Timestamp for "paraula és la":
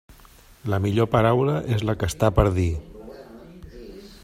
1.15-1.95